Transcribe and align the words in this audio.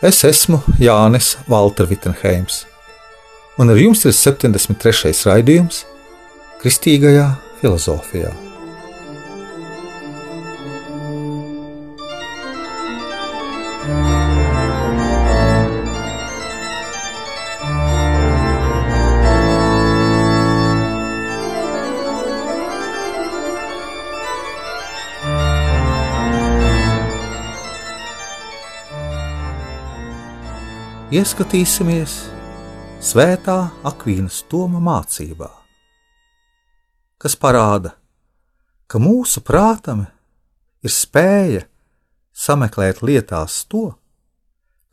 Es 0.00 0.22
esmu 0.24 0.62
Jānis 0.80 1.34
Valter 1.44 1.84
Vitsenheims, 1.90 2.62
un 3.60 3.68
ar 3.68 3.76
jums 3.76 4.06
ir 4.08 4.16
73. 4.16 5.12
raidījums 5.28 5.84
Kristīgajā 6.62 7.34
filozofijā. 7.60 8.32
Ieskatīsimies 31.10 32.12
Svētā 33.02 33.56
Akvīnas 33.82 34.44
Toma 34.46 34.78
mācībā, 34.78 35.48
kas 37.18 37.34
parāda, 37.34 37.96
ka 38.86 39.00
mūsu 39.02 39.42
prātam 39.42 40.04
ir 40.86 40.92
spēja 40.94 41.64
sameklēt 42.30 43.02
lietās 43.02 43.56
to, 43.66 43.88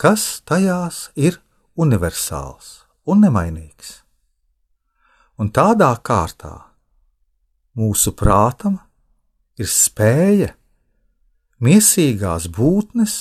kas 0.01 0.41
tajās 0.41 1.11
ir 1.13 1.37
universāls 1.77 2.71
un 3.05 3.21
nemainīgs. 3.27 3.93
Un 5.37 5.53
tādā 5.53 5.91
kārtā 6.01 6.55
mūsu 7.77 8.15
prātam 8.17 8.79
ir 9.61 9.69
spēja 9.69 10.49
miesīgās 11.61 12.49
būtnes 12.57 13.19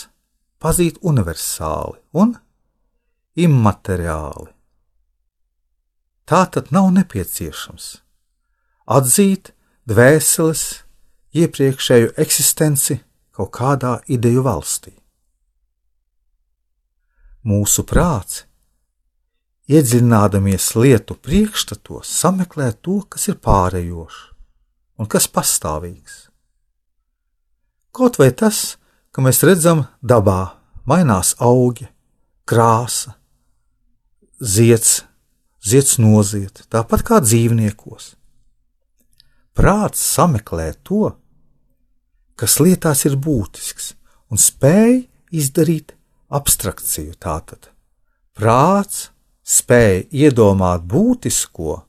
pazīt 0.65 1.05
universāli 1.05 2.01
un 2.17 2.39
immateriāli. 3.37 4.51
Tā 6.27 6.43
tad 6.51 6.73
nav 6.75 6.91
nepieciešams 6.97 7.93
atzīt 8.87 9.51
dvēseles 9.91 10.63
iepriekšēju 11.37 12.13
eksistenci 12.23 13.01
kaut 13.37 13.53
kādā 13.55 13.99
ideju 14.11 14.45
valstī. 14.47 14.95
Mūsu 17.47 17.85
prāts, 17.87 18.45
iedziļināmies 19.71 20.73
lietu 20.79 21.15
priekšstatos, 21.15 22.11
sameklē 22.11 22.73
to, 22.83 23.03
kas 23.11 23.29
ir 23.31 23.39
pārējošs 23.43 24.23
un 24.99 25.11
kas 25.11 25.29
pastāvīgs. 25.31 26.17
Kaut 27.95 28.19
vai 28.19 28.31
tas, 28.33 28.79
ka 29.13 29.23
mēs 29.23 29.43
redzam 29.47 29.85
dabā, 30.03 30.57
mainās 30.89 31.35
augi, 31.43 31.87
krāsa, 32.49 33.15
zieds, 34.41 35.05
zieds 35.65 35.97
noziet, 36.03 36.65
tāpat 36.73 37.05
kā 37.07 37.21
dzīvniekos. 37.25 38.15
Prāts 39.57 40.03
sameklē 40.05 40.73
to, 40.85 41.15
kas 42.37 42.59
lietās 42.61 43.07
ir 43.09 43.17
būtisks, 43.17 43.95
un 44.29 44.41
spēj 44.41 45.07
izdarīt 45.33 45.95
abstrakciju. 46.29 47.17
Tātad 47.17 47.71
prāts 48.37 49.09
spēja 49.47 50.05
iedomāt 50.27 50.85
būtisko 50.85 51.81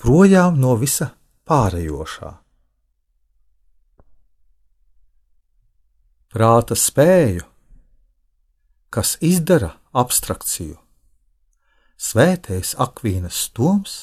projām 0.00 0.60
no 0.60 0.76
visa 0.80 1.12
pārējošā. 1.44 2.30
Prāta 6.30 6.76
spēju, 6.78 7.42
kas 8.94 9.16
izdara 9.20 9.72
abstrakciju. 9.90 10.78
Svētais 12.00 12.70
Akvīnas 12.80 13.38
Toms 13.52 13.94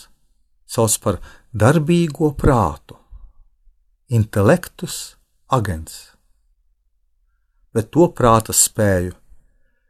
sauc 0.69 0.97
par 1.02 1.16
darbīgo 1.50 2.28
prātu, 2.38 2.94
intelektus 4.13 5.16
agents, 5.50 5.96
bet 7.74 7.90
to 7.96 8.06
prāta 8.13 8.53
spēju, 8.53 9.16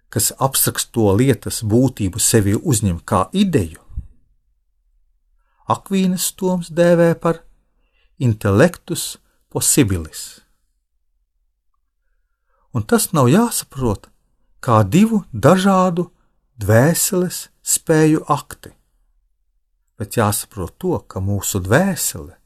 kas 0.08 0.30
abstrakto 0.40 1.10
lietas 1.20 1.60
būtību 1.68 2.24
sevi 2.24 2.56
uzņem 2.56 3.02
kā 3.04 3.26
ideju, 3.36 3.84
Akvīnas 5.68 6.30
Toms 6.40 6.72
dēvē 6.72 7.10
par 7.20 7.42
intelektus 8.24 9.18
possibilis. 9.52 10.40
Un 12.72 12.88
tas 12.88 13.12
nav 13.12 13.28
jāsaprot 13.28 14.08
kā 14.64 14.80
divu 14.88 15.26
dažādu 15.34 16.08
dvēseles 16.56 17.50
spēju 17.68 18.24
akti. 18.32 18.72
Bet 19.98 20.18
jāsaprot 20.20 20.78
to, 20.78 20.98
ka 21.10 21.20
mūsu 21.24 21.60
dvēsele 21.64 22.38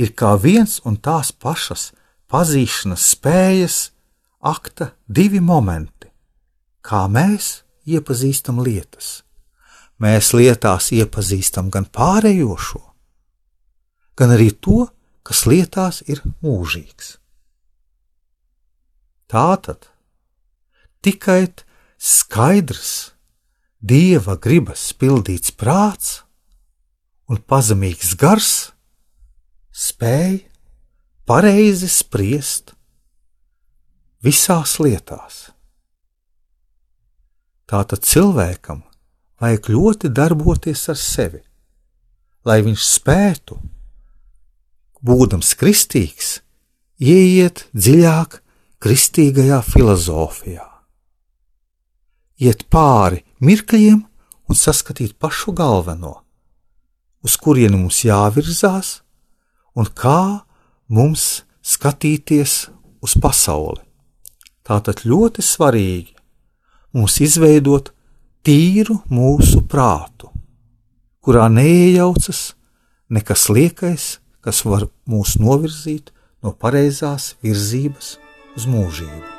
ir 0.00 0.12
kā 0.18 0.34
viens 0.40 0.80
un 0.84 0.98
tās 0.98 1.32
pašas 1.32 1.92
pazīšanas 2.30 3.04
spējas 3.14 3.78
akta 4.44 4.92
divi 5.06 5.40
momenti, 5.40 6.10
kā 6.84 7.06
mēs 7.08 7.62
iepazīstam 7.88 8.60
lietas. 8.64 9.22
Mēs 10.02 10.32
lietās 10.34 10.90
iepazīstam 10.92 11.70
gan 11.72 11.86
pārējošo, 11.86 12.82
gan 14.18 14.34
arī 14.34 14.50
to, 14.52 14.88
kas 15.24 15.44
lietās 15.46 16.02
ir 16.10 16.20
mūžīgs. 16.44 17.14
Tātad 19.30 19.88
tikai 21.00 21.46
skaidrs, 21.96 23.13
dieva 23.84 24.38
gribas 24.40 24.94
pildīts 24.96 25.52
prāts 25.60 26.22
un 27.28 27.36
pazemīgs 27.36 28.14
gars 28.16 28.50
spēj 29.76 30.38
pareizi 31.28 31.90
spriest 31.92 32.72
visās 34.24 34.78
lietās. 34.80 35.50
Tātad 37.68 38.04
cilvēkam 38.08 38.80
vajag 39.40 39.72
ļoti 39.76 40.12
darboties 40.16 40.88
ar 40.88 41.00
sevi, 41.00 41.42
lai 42.48 42.60
viņš 42.64 42.84
spētu, 42.88 43.58
būdams 45.04 45.56
kristīgs, 45.60 46.38
ieiet 47.00 47.66
dziļāk 47.76 48.38
kristīgajā 48.84 49.60
filozofijā 49.64 50.70
iet 52.44 52.64
pāri 52.70 53.22
mirkļiem 53.44 54.02
un 54.48 54.58
saskatīt 54.58 55.16
pašu 55.20 55.54
galveno, 55.56 56.16
uz 57.24 57.36
kurieni 57.40 57.78
mums 57.78 58.02
jāvirzās 58.04 58.98
un 59.76 59.88
kā 59.88 60.44
mums 60.88 61.44
skatīties 61.64 62.56
uz 63.04 63.16
pasauli. 63.20 63.82
Tātad 64.64 65.04
ļoti 65.04 65.44
svarīgi 65.44 66.14
mums 66.96 67.18
izveidot 67.24 67.90
tīru 68.44 69.00
mūsu 69.12 69.64
prātu, 69.68 70.30
kurā 71.24 71.48
neiejaucas 71.52 72.52
nekas 73.12 73.48
liekais, 73.52 74.08
kas 74.44 74.64
var 74.68 74.88
mūs 75.08 75.38
novirzīt 75.40 76.12
no 76.44 76.52
pareizās 76.52 77.34
virzības 77.44 78.16
uz 78.56 78.68
mūžību. 78.68 79.33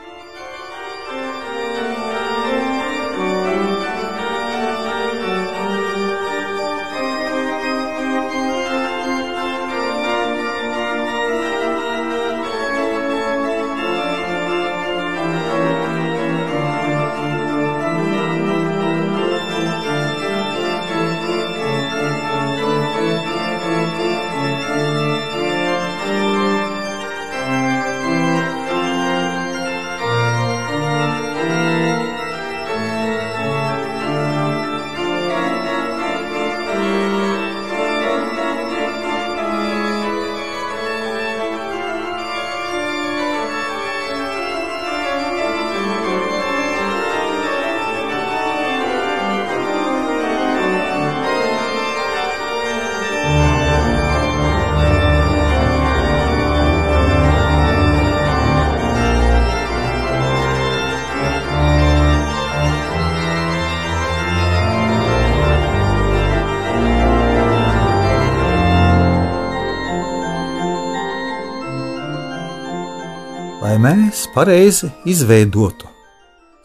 Mēs 73.85 74.25
pareizi 74.33 74.89
izveidotu 75.05 75.89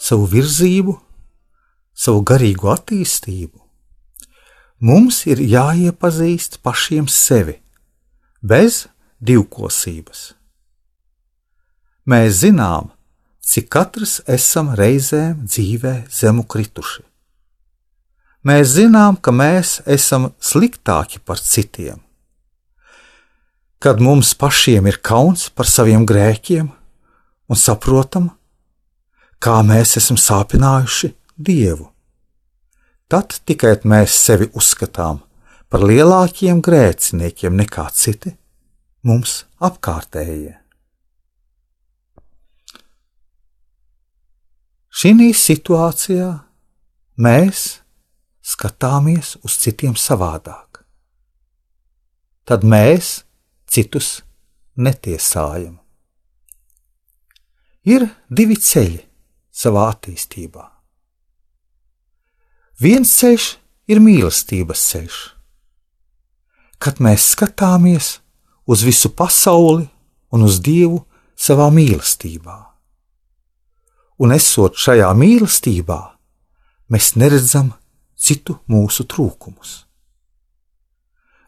savu 0.00 0.28
virzību, 0.30 0.94
savu 1.92 2.22
garīgo 2.24 2.70
attīstību, 2.72 3.58
mums 4.88 5.24
ir 5.28 5.42
jāiepazīst 5.44 6.60
pašiem 6.64 7.10
sevi, 7.12 7.58
bez 8.40 8.86
divkosības. 9.20 10.30
Mēs 12.08 12.40
zinām, 12.46 12.88
cik 13.44 13.68
katrs 13.74 14.20
esam 14.38 14.72
reizēm 14.78 15.44
dzīvē 15.44 15.94
zemu 16.08 16.46
krituši. 16.48 17.04
Mēs 18.48 18.76
zinām, 18.78 19.20
ka 19.20 19.34
mēs 19.36 19.82
esam 19.84 20.30
sliktāki 20.40 21.20
par 21.20 21.36
citiem. 21.36 22.00
Kad 23.80 24.00
mums 24.00 24.32
pašiem 24.36 24.88
ir 24.88 25.00
kauns 25.04 25.50
par 25.52 25.68
saviem 25.68 26.06
grēkiem 26.08 26.70
un 27.50 27.58
saprotam, 27.58 28.30
kā 29.42 29.60
mēs 29.66 29.96
esam 29.98 30.18
sāpinājuši 30.20 31.14
Dievu, 31.40 31.88
tad 33.10 33.38
tikai 33.48 33.78
mēs 33.88 34.14
sevi 34.26 34.50
uzskatām 34.54 35.22
par 35.72 35.84
lielākiem 35.86 36.60
grēciniekiem 36.62 37.56
nekā 37.62 37.86
citi 37.96 38.34
mums 39.06 39.44
apkārtējie. 39.62 40.58
Šī 44.90 45.30
situācijā 45.32 46.28
mēs 47.16 47.80
skatāmies 48.44 49.36
uz 49.46 49.56
citiem 49.62 49.94
savādāk. 49.96 50.82
Tad 52.44 52.66
mēs 52.66 53.22
citus 53.70 54.20
netiesājam. 54.76 55.78
Ir 57.88 58.04
divi 58.28 58.58
ceļi 58.60 59.00
savā 59.48 59.86
attīstībā. 59.94 60.66
Viens 62.80 63.12
ceļš 63.16 63.46
ir 63.88 64.00
mīlestības 64.04 64.82
ceļš, 64.92 65.16
kad 66.80 67.00
mēs 67.00 67.30
skatāmies 67.32 68.18
uz 68.68 68.84
visu 68.84 69.10
pasauli 69.16 69.88
un 70.32 70.44
uz 70.44 70.60
Dievu 70.60 71.00
savā 71.40 71.70
mīlestībā. 71.72 72.56
Un 74.20 74.36
esot 74.36 74.76
šajā 74.76 75.08
mīlestībā, 75.16 76.00
mēs 76.92 77.14
neredzam 77.16 77.72
citu 78.12 78.58
mūsu 78.68 79.08
trūkumus. 79.08 79.86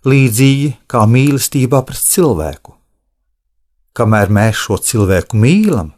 Līdzīgi 0.09 0.79
kā 0.89 1.05
mīlestībā 1.05 1.85
pret 1.85 2.01
cilvēku. 2.01 2.73
Kamēr 3.93 4.33
mēs 4.33 4.65
šo 4.65 4.81
cilvēku 4.81 5.37
mīlam, 5.37 5.93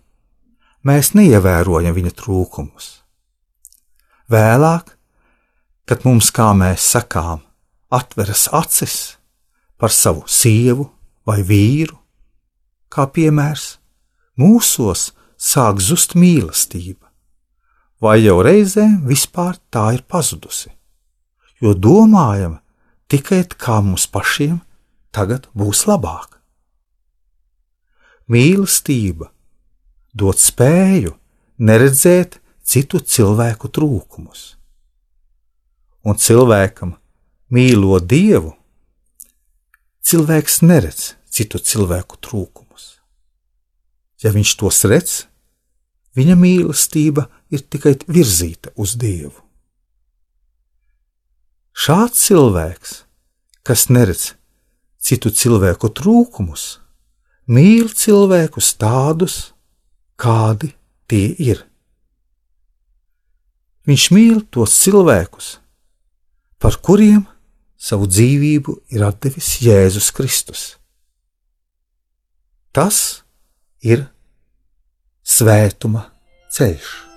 mēs 0.85 1.15
neievērojam 1.17 1.97
viņa 1.97 2.13
trūkumus. 2.19 2.91
Vēlāk, 4.31 4.95
kad 5.89 6.05
mums, 6.07 6.31
kā 6.33 6.53
mēs 6.57 6.85
sakām, 6.95 7.43
atveras 7.93 8.47
acis 8.53 9.17
par 9.81 9.93
savu 9.93 10.25
sievu 10.29 10.89
vai 11.29 11.43
vīru, 11.45 11.97
kā 12.89 13.07
piemērs, 13.11 13.79
mūsos 14.41 15.11
sāk 15.37 15.81
zust 15.83 16.15
mīlestība, 16.17 17.11
vai 18.01 18.21
jau 18.23 18.39
reizēm 18.45 19.03
vispār 19.09 19.59
tā 19.73 19.91
ir 19.99 20.05
pazudusi, 20.09 20.73
jo 21.61 21.75
domājam 21.75 22.59
tikai 23.09 23.45
kā 23.49 23.81
mums 23.85 24.07
pašiem 24.09 24.61
tagad 25.15 25.49
būs 25.55 25.85
labāk. 25.89 26.41
Mīlestība 28.33 29.34
dod 30.15 30.39
spēju 30.39 31.15
neredzēt 31.59 32.39
citu 32.65 33.01
cilvēku 33.01 33.69
trūkumus, 33.69 34.55
un 36.07 36.17
cilvēkam 36.17 36.95
mīlot 37.55 38.07
Dievu, 38.09 38.55
cilvēks 40.05 40.63
neredz 40.65 41.15
citu 41.29 41.59
cilvēku 41.59 42.19
trūkumus. 42.23 42.99
Ja 44.23 44.33
viņš 44.33 44.55
tos 44.61 44.85
redz, 44.89 45.25
viņa 46.17 46.37
mīlestība 46.39 47.27
ir 47.53 47.65
tikai 47.67 47.97
virzīta 48.07 48.73
uz 48.81 48.95
Dievu. 49.01 49.37
Šāds 51.75 52.23
cilvēks, 52.29 52.93
kas 53.67 53.89
neredz 53.91 54.33
citu 55.03 55.33
cilvēku 55.35 55.91
trūkumus, 55.91 56.79
mīl 57.51 57.91
cilvēkus 57.91 58.71
tādus, 58.79 59.54
kādi 60.21 60.73
tie 61.11 61.29
ir. 61.39 61.63
Viņš 63.85 64.05
mīl 64.17 64.41
tos 64.49 64.77
cilvēkus, 64.81 65.59
par 66.59 66.79
kuriem 66.81 67.27
savu 67.77 68.09
dzīvību 68.09 68.79
ir 68.97 69.05
devis 69.21 69.59
Jēzus 69.61 70.09
Kristus. 70.17 70.63
Tas 72.75 73.23
ir 73.85 74.07
svētuma 75.23 76.09
ceļš. 76.51 77.14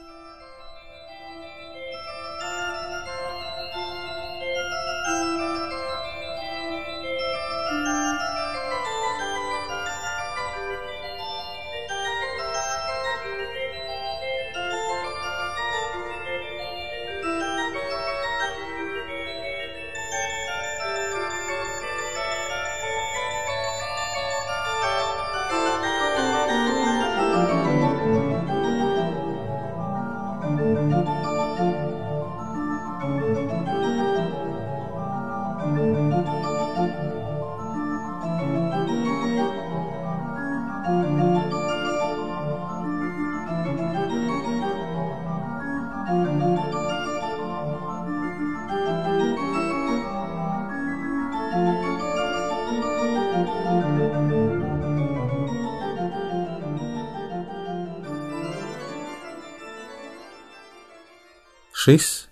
Šis 61.88 62.28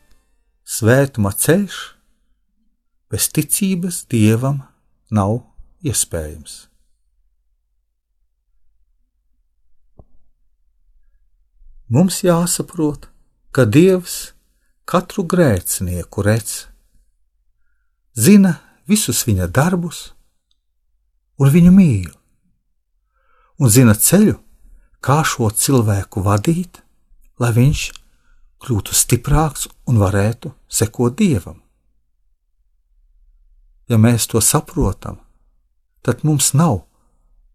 svētuma 0.68 1.30
ceļš 1.32 1.76
bez 3.08 3.28
ticības 3.32 4.02
dievam 4.12 4.58
nav 5.16 5.38
iespējams. 5.80 6.58
Mums 11.88 12.20
jāsaprot, 12.28 13.08
ka 13.56 13.64
Dievs 13.64 14.36
katru 14.84 15.24
grēcinieku 15.24 16.28
redz, 16.28 16.66
zina 18.12 18.58
visus 18.92 19.24
viņa 19.24 19.48
darbus 19.56 20.10
un 21.40 21.56
viņu 21.56 21.78
mīl, 21.80 22.12
un 23.64 23.72
zina 23.72 23.96
ceļu, 23.96 24.36
kā 25.00 25.22
šo 25.24 25.48
cilvēku 25.48 26.28
vadīt, 26.28 26.84
lai 27.40 27.56
viņš 27.56 27.92
kļūtu 28.66 28.96
stiprāks 28.98 29.68
un 29.90 30.02
varētu 30.02 30.52
sekot 30.68 31.16
dievam. 31.20 31.62
Ja 33.90 34.00
mēs 34.02 34.26
to 34.26 34.42
saprotam, 34.42 35.20
tad 36.02 36.26
mums 36.26 36.54
nav 36.58 36.82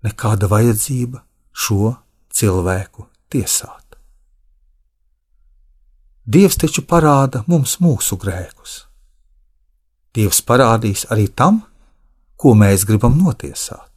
nekāda 0.07 0.47
vajadzība 0.51 1.25
šo 1.51 1.97
cilvēku 2.31 3.09
tiesāt. 3.31 3.99
Dievs 6.31 6.61
taču 6.63 6.85
parāda 6.87 7.43
mums 7.51 7.81
mūsu 7.83 8.15
grēkus. 8.21 8.85
Dievs 10.15 10.39
parādīs 10.47 11.07
arī 11.11 11.27
tam, 11.35 11.65
ko 12.39 12.55
mēs 12.55 12.87
gribam 12.87 13.17
notiesāt. 13.19 13.89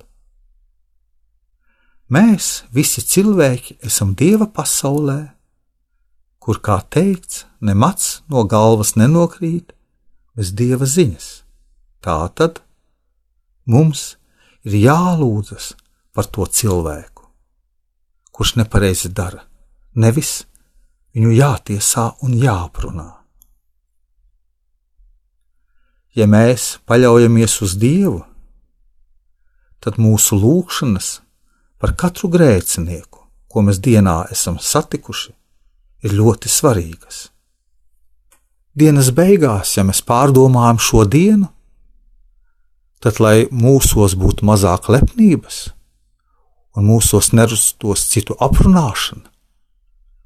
Mēs 2.13 2.63
visi 2.73 3.01
cilvēki 3.01 3.77
esam 3.85 4.13
Dieva 4.17 4.47
pasaulē, 4.49 5.19
kur, 6.43 6.59
kā 6.59 6.81
teikts, 6.91 7.45
nemats 7.63 8.19
no 8.27 8.43
galvas 8.43 8.97
nenokrīt 8.99 9.71
bez 10.35 10.51
dieva 10.51 10.83
ziņas. 10.83 11.27
Tā 12.03 12.17
tad 12.35 12.59
mums 13.63 14.17
ir 14.67 14.75
jālūdzas 14.81 15.69
par 16.11 16.27
to 16.27 16.43
cilvēku, 16.43 17.29
kurš 18.35 18.57
nepareizi 18.59 19.13
dara, 19.15 19.45
nevis 19.95 20.41
viņu 21.15 21.31
jātiesā 21.37 22.09
un 22.27 22.35
jāaprunā. 22.41 23.09
Ja 26.13 26.27
mēs 26.29 26.77
paļaujamies 26.85 27.55
uz 27.65 27.77
Dievu, 27.81 28.19
tad 29.81 29.95
mūsu 29.97 30.37
lūgšanas 30.37 31.07
par 31.81 31.95
katru 31.97 32.29
grēcinieku, 32.35 33.23
ko 33.47 33.63
mēs 33.65 33.79
dienā 33.81 34.19
esam 34.35 34.59
satikuši, 34.61 35.33
ir 36.03 36.15
ļoti 36.17 36.51
svarīgas. 36.51 37.27
Dienas 38.73 39.11
beigās, 39.13 39.75
ja 39.77 39.85
mēs 39.85 40.01
pārdomājam 40.05 40.79
šo 40.81 41.03
dienu, 41.05 41.49
tad 43.03 43.19
lai 43.21 43.45
mūsos 43.51 44.15
būtu 44.17 44.47
mazāk 44.47 44.89
lepnības 44.89 45.67
un 46.73 46.87
mūsos 46.89 47.29
nerastos 47.37 48.07
citu 48.09 48.33
aprunāšana, 48.41 49.29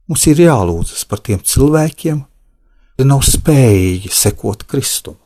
mums 0.08 0.24
ir 0.32 0.46
jālūdzas 0.46 1.04
par 1.10 1.20
tiem 1.26 1.42
cilvēkiem, 1.44 2.24
kuri 2.96 3.10
nav 3.10 3.26
spējīgi 3.28 4.14
sekot 4.16 4.64
Kristum. 4.70 5.18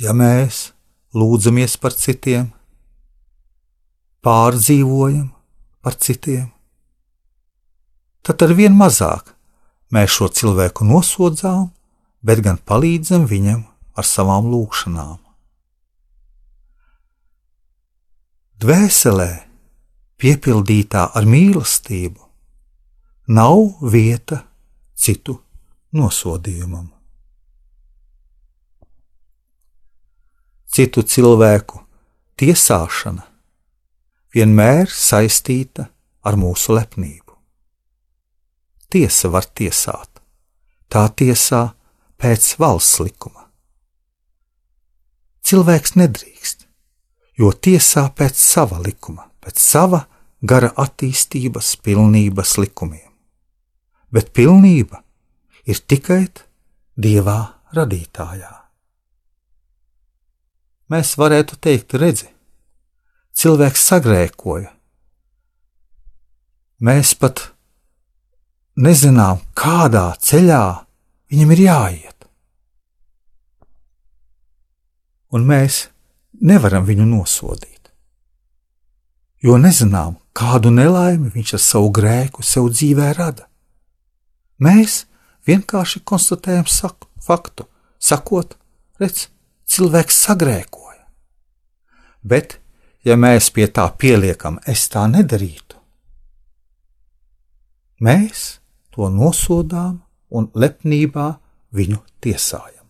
Ja 0.00 0.16
mēs 0.16 0.70
lūdzamies 1.16 1.76
par 1.80 1.94
citiem, 1.96 2.50
pārdzīvojam 4.24 5.30
par 5.84 5.94
citiem, 6.02 6.50
tad 8.26 8.42
ar 8.42 8.56
vien 8.58 8.74
mazāk 8.74 9.30
mēs 9.94 10.16
šo 10.16 10.26
cilvēku 10.34 10.82
nosodzām, 10.88 11.68
bet 12.26 12.42
gan 12.42 12.58
palīdzam 12.58 13.26
viņam 13.30 13.62
ar 13.94 14.06
savām 14.06 14.48
lūgšanām. 14.50 15.20
Dvēselē, 18.56 19.30
piepildītā 20.18 21.04
ar 21.14 21.28
mīlestību, 21.28 22.22
nav 23.36 23.62
vieta 23.92 24.40
citu 24.96 25.36
nosodījumam. 25.94 26.88
Citu 30.76 31.04
cilvēku 31.06 31.78
tiesāšana 32.40 33.22
vienmēr 34.34 34.90
saistīta 34.92 35.86
ar 36.26 36.36
mūsu 36.40 36.74
lepnību 36.76 37.25
tiesa 38.96 39.28
var 39.28 39.44
tiesāt. 39.44 40.08
Tā 40.88 41.04
tiesā 41.12 41.74
pēc 42.16 42.54
valsts 42.60 43.00
likuma. 43.02 43.44
Cilvēks 45.46 45.96
nedrīkst, 46.00 46.64
jo 47.38 47.52
tiesā 47.52 48.06
pēc 48.16 48.40
sava 48.40 48.80
likuma, 48.82 49.28
pēc 49.44 49.60
sava 49.60 50.06
gara 50.40 50.72
attīstības 50.80 51.74
pilnības 51.84 52.56
likumiem. 52.62 53.10
Bet 54.10 54.32
pilnība 54.32 55.02
ir 55.68 55.82
tikai 55.84 56.24
Dievā 56.96 57.40
radītājā. 57.76 58.54
Mēs 60.88 61.10
varētu 61.20 61.58
teikt, 61.60 61.92
redzi, 62.00 62.30
cilvēks 63.36 63.82
sagrēkoja. 63.90 64.70
Mēs 66.80 67.12
pat 67.20 67.50
nezinām, 68.76 69.40
kādā 69.56 70.10
ceļā 70.20 70.64
viņam 71.32 71.54
ir 71.56 71.62
jāiet. 71.64 72.28
Un 75.34 75.46
mēs 75.48 75.86
nevaram 76.40 76.86
viņu 76.86 77.06
nosodīt, 77.08 77.90
jo 79.42 79.56
nezinām, 79.60 80.16
kādu 80.36 80.70
nelaimi 80.70 81.32
viņš 81.34 81.54
ar 81.56 81.62
savu 81.64 81.90
grēku 81.96 82.44
sev 82.44 82.68
dzīvē 82.72 83.10
rada. 83.16 83.48
Mēs 84.62 85.04
vienkārši 85.48 86.02
konstatējam 86.04 86.68
saku, 86.70 87.08
faktu, 87.20 87.66
sakot, 87.98 88.54
redz, 89.00 89.26
cilvēks 89.66 90.20
sagrēkoja. 90.28 91.02
Bet, 92.22 92.58
ja 93.04 93.16
mēs 93.20 93.50
pie 93.54 93.66
tā 93.68 93.88
pieliekam, 93.98 94.60
es 94.66 94.86
tā 94.92 95.04
nedarītu, 95.10 95.76
mēs 98.00 98.46
to 98.96 99.10
nosodām 99.12 100.00
un 100.32 100.48
lepnībā 100.56 101.28
viņu 101.76 102.00
tiesājam. 102.24 102.84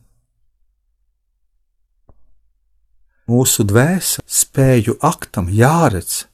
Mūsu 3.27 3.67
dvēsele 3.67 4.23
spēju 4.23 5.01
aktam 5.03 5.49
jāredz, 5.51 6.29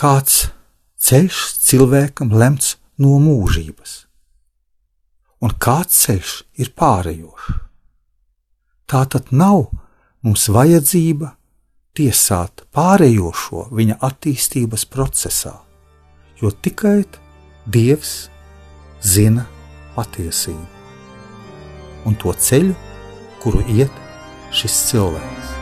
kāds 0.00 0.46
ceļš 0.96 1.40
cilvēkam 1.60 2.32
lemts 2.32 2.78
no 2.96 3.18
mūžības, 3.20 4.06
un 5.44 5.52
kāds 5.60 6.00
ceļš 6.06 6.32
ir 6.64 6.72
pārējošs. 6.72 7.58
Tā 8.88 9.04
tad 9.12 9.28
nav 9.30 9.68
mums 10.24 10.48
vajadzība 10.50 11.34
tiesāt 11.94 12.64
pārējošo 12.72 13.68
viņa 13.76 14.00
attīstības 14.08 14.88
procesā, 14.88 15.52
jo 16.40 16.50
tikai 16.50 17.04
Dievs 17.70 18.30
zina 19.02 19.46
patiesību 19.96 20.80
un 22.08 22.16
to 22.16 22.32
ceļu, 22.32 22.74
kuru 23.42 23.62
iet 23.68 23.92
šis 24.54 24.76
cilvēks. 24.90 25.56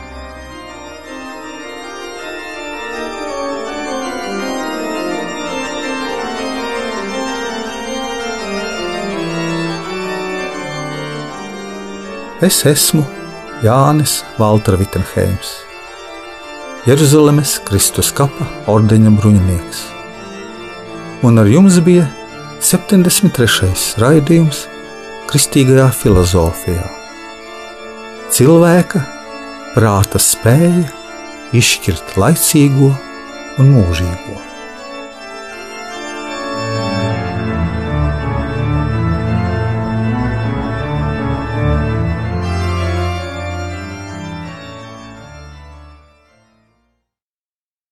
Es 12.39 12.61
esmu 12.63 13.03
Jānis 13.65 14.21
Valtra 14.39 14.77
Vitsenheims, 14.79 15.57
Jeruzalemes 16.87 17.57
Kristus 17.67 18.13
kapa 18.15 18.47
ordeņa 18.71 19.11
bruņinieks, 19.17 19.81
un 21.27 21.43
ar 21.43 21.51
jums 21.51 21.81
bija 21.83 22.07
73. 22.59 23.69
raidījums 24.03 24.65
Kristīgajā 25.31 25.85
filozofijā. 25.95 26.89
Cilvēka 28.35 28.99
prāta 29.77 30.19
spēja 30.19 30.83
izšķirt 31.55 32.17
laicīgo 32.19 32.91
un 33.63 33.73
mūžīgo. 33.77 34.48